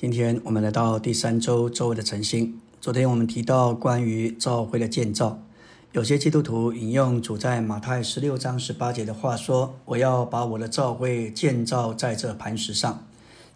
[0.00, 2.60] 今天我们来到第三周周围的晨星。
[2.80, 5.42] 昨天我们提到关于教会的建造，
[5.90, 13.04] 有些基督徒引用主在马太十六章十八节的话说：“我要把我的教会建造在这磐石上。”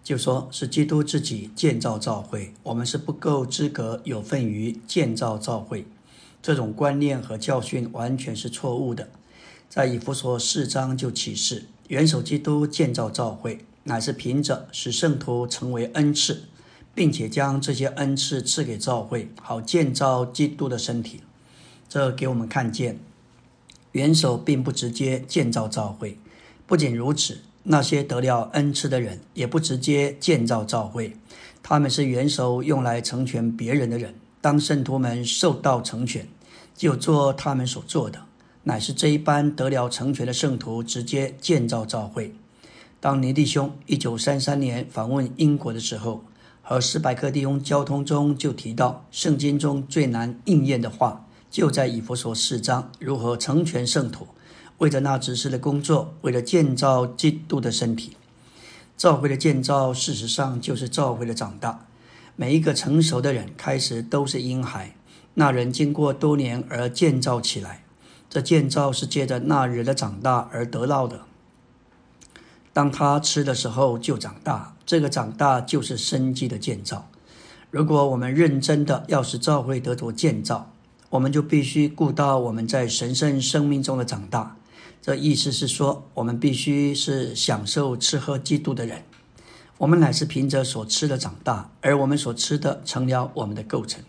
[0.02, 5.86] 就说是基督自己建造教会，我们是不够资格有份于建造教会。
[6.42, 9.10] 这种观念和教训完全是错误的。
[9.68, 13.64] 在以弗所四章就启示，元首基督建造教会。
[13.84, 16.44] 乃是凭着使圣徒成为恩赐，
[16.94, 21.20] 并且将这些恩赐赐给教会，好建造基督的身体。
[21.88, 22.98] 这给我们看见，
[23.92, 26.18] 元首并不直接建造教会。
[26.66, 31.16] 不仅如此，那些得了恩赐的人也不直接建造教会，
[31.62, 34.14] 他们是元首用来成全别人的人。
[34.40, 36.26] 当圣徒们受到成全，
[36.74, 38.20] 就做他们所做的，
[38.64, 42.34] 乃是这一般得了成全的圣徒直接建造教会。
[43.02, 46.22] 当尼弟兄一九三三年访问英国的时候，
[46.62, 54.28] 和斯百克弟兄交通中就提到，圣经中最难应验的话，就在以弗所四章，如何成全圣徒，
[54.78, 58.16] 为着那指示的工作，为了建造基督的身体。
[58.96, 61.88] 教会的建造，事实上就是教会的长大。
[62.36, 64.94] 每一个成熟的人开始都是婴孩，
[65.34, 67.82] 那人经过多年而建造起来，
[68.30, 71.22] 这建造是借着那人的长大而得到的。
[72.72, 77.08] 当他吃的时候就长大，这个长大就是生机的建造。
[77.70, 80.72] 如果我们认真的要使教会得着建造，
[81.10, 84.56] 我们就必须顾到我们在神圣生命中的长大。
[85.00, 89.02] 这意思是说，我们必须是享受吃喝基督的人。
[89.78, 94.02] 我们乃是凭着所吃的长大，而我们所吃的成了我们的构成。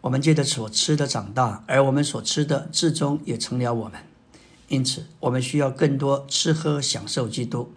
[0.00, 4.09] 我们借着所吃的长大，而我们所吃的至终也成了我们。
[4.70, 7.72] 因此，我们需要更多吃喝享受基督。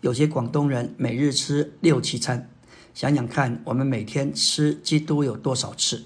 [0.00, 2.48] 有些广东人每日吃六七餐，
[2.94, 6.04] 想想看，我们每天吃基督有多少次？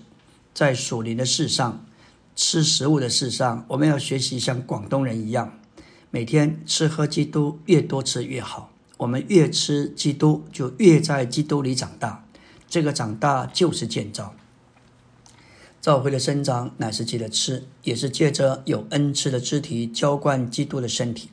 [0.55, 1.85] 在属灵的事上，
[2.35, 5.59] 吃食物的事上，我们要学习像广东人一样，
[6.11, 8.73] 每天吃喝基督，越多吃越好。
[8.97, 12.25] 我们越吃基督，就越在基督里长大。
[12.67, 14.35] 这个长大就是建造。
[15.85, 21.29] 教会的生长乃是借着吃，也是借着有恩赐的肢体浇灌基督的身体。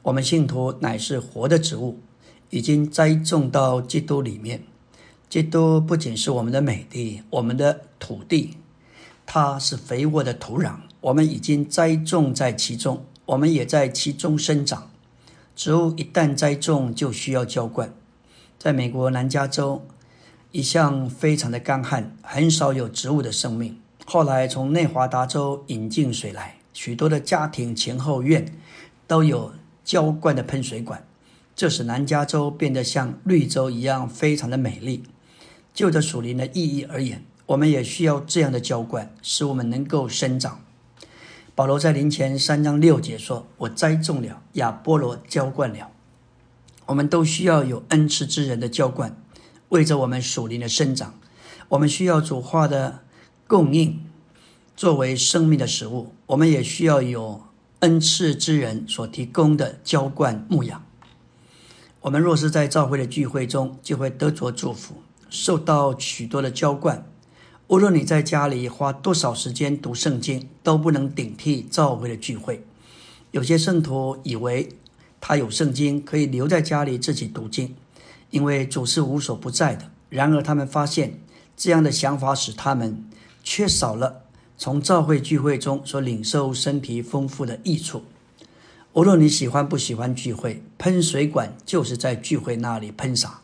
[0.00, 1.98] 我们信徒乃是活的植物，
[2.48, 4.62] 已经栽种到基督里面。
[5.28, 8.56] 基督不仅是我们的美地，我们的土地，
[9.26, 10.76] 它是肥沃的土壤。
[11.02, 14.90] 我们已经栽种在其中，我们也在其中生长。
[15.54, 17.92] 植物一旦栽种，就需要浇灌。
[18.58, 19.86] 在美国南加州。
[20.54, 23.76] 一向非常的干旱，很少有植物的生命。
[24.06, 28.46] 后来从内华达州引进水来，许多的家庭前后院
[29.08, 31.04] 都有浇灌的喷水管，
[31.56, 35.02] 这使南加州变得像绿洲一样非常的美丽。
[35.74, 40.60] 就着属灵的意义而言，我们也需要这样的浇灌，使我们能够生长。
[41.56, 45.90] 保罗在林前三章六节说：“我栽种了，亚波罗浇灌了。”
[46.86, 49.16] 我们都需要有恩赐之人的浇灌。
[49.74, 51.18] 为着我们属灵的生长，
[51.70, 53.00] 我们需要主化的
[53.48, 54.04] 供应
[54.76, 56.14] 作为生命的食物。
[56.26, 57.42] 我们也需要有
[57.80, 60.86] 恩赐之人所提供的浇灌牧养。
[62.02, 67.04] 我们若是在教会的聚会中，就会得着祝福，受到许多的浇灌。
[67.66, 72.64] 无论你在家里花多少时间读圣经，都不能顶替教会的聚会。
[73.32, 74.68] 有些圣徒以为
[75.20, 77.74] 他有圣经，可以留在家里自己读经。
[78.34, 81.20] 因为主是无所不在的，然而他们发现
[81.56, 83.04] 这样的想法使他们
[83.44, 84.24] 缺少了
[84.58, 88.02] 从教会聚会中所领受身体丰富的益处。
[88.92, 93.40] 无论你喜欢不喜欢聚会，喷水管就是在聚会那里喷洒。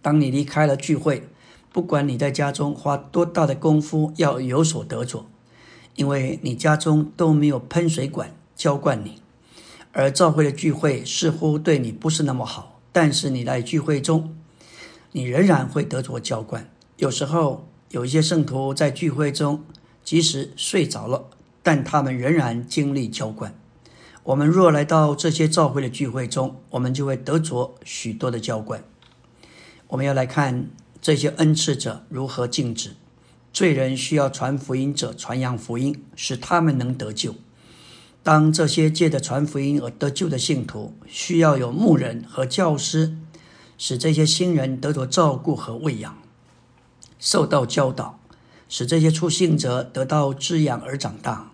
[0.00, 1.26] 当你离开了聚会，
[1.72, 5.26] 不管你在家中花多大的功夫要有所得着，
[5.96, 9.20] 因为你家中都没有喷水管浇灌你，
[9.90, 12.77] 而教会的聚会似乎对你不是那么好。
[13.00, 14.34] 但是你来聚会中，
[15.12, 16.68] 你仍然会得着浇灌。
[16.96, 19.62] 有时候有一些圣徒在聚会中，
[20.02, 21.30] 即使睡着了，
[21.62, 23.54] 但他们仍然经历浇灌。
[24.24, 28.82] 我们若来到这些教会的聚会中，我们就会得着许多的浇灌。
[29.86, 30.68] 我们要来看
[31.00, 32.96] 这些恩赐者如何禁止。
[33.52, 37.36] 罪人需要传福音者传扬福音，使他们能得救。
[38.28, 43.16] 当这些借着传福音而得救的信徒，需要有牧人和教师，
[43.78, 46.18] 使这些新人得着照顾和喂养，
[47.18, 48.20] 受到教导，
[48.68, 51.52] 使这些出信者得到滋养而长大，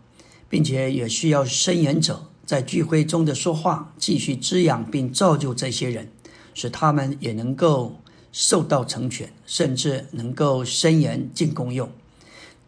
[0.48, 6.10] 并且也需要伸言者在聚会中的说话，继续滋养并造就这些人，
[6.54, 8.00] 使他们也能够
[8.32, 11.88] 受到成全，甚至能够伸言进功用。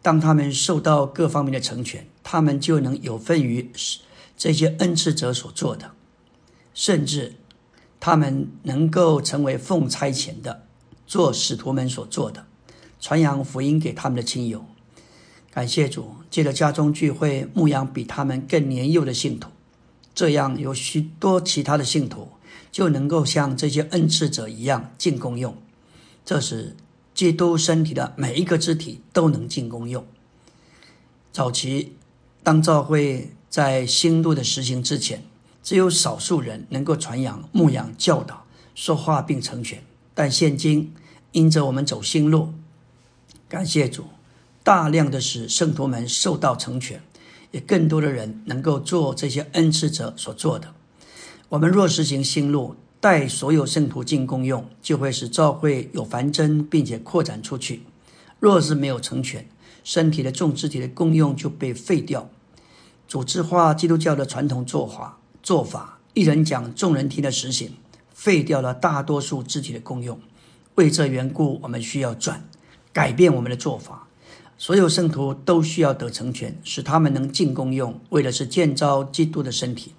[0.01, 3.71] 当他们受到各方面的成全，他们就能有份于
[4.35, 5.91] 这些恩赐者所做的，
[6.73, 7.35] 甚至
[8.01, 10.65] 他们能够成为奉差遣的，
[11.05, 12.45] 做使徒们所做的，
[12.99, 14.65] 传扬福音给他们的亲友。
[15.49, 19.49] 感谢主，借着家中聚会牧养比他们更年幼的信徒，
[20.13, 22.27] 这样有许多其他的信徒
[22.73, 25.55] 就能够像这些恩赐者一样进功用。
[26.25, 26.75] 这时，
[27.13, 30.05] 基督身体的每一个肢体都能进功用。
[31.31, 31.95] 早期，
[32.47, 35.21] 当教会在新路的实行之前，
[35.61, 39.83] 只有少数人能够传扬、牧养、教导、说话并成全。
[40.13, 40.93] 但现今，
[41.33, 42.53] 因着我们走新路，
[43.49, 44.05] 感谢主。
[44.63, 47.01] 大量的使圣徒们受到成全，
[47.51, 50.73] 也更多的人能够做这些恩赐者所做的。
[51.49, 57.83] 我们若实行新路，带所有圣徒进公用，就会使教会有繁增，并且扩展出去。
[58.39, 59.45] 若是没有成全，
[59.83, 62.29] 身体的众肢体的功用就被废掉。
[63.07, 67.71] 组织化基督教的传统做法，做法一人讲，众人听的实行，
[68.13, 70.19] 废掉了大多数肢体的功用。
[70.75, 72.47] 为这缘故，我们需要转，
[72.91, 74.07] 改变我们的做法。
[74.57, 79.93] 所有圣徒都需要得成全，使他们能进功用，为的是建造基督的身体。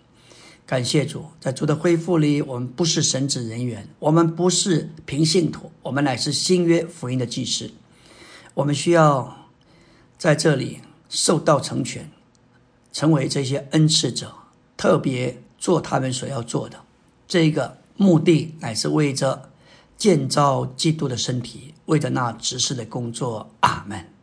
[0.67, 7.71] 感谢主，在主的恢复里，我们不是神职人员，我们不是平信徒，我们乃是新约福音的祭司。
[8.53, 9.49] 我们需要
[10.19, 12.11] 在这里受到成全，
[12.99, 14.35] 成为这些恩赐者，
[14.77, 16.81] 特别做他们所要做的。
[17.29, 19.51] 这个目的乃是为着
[19.97, 23.51] 建造基督的身体，为着那执事的工作。
[23.61, 24.13] 阿门。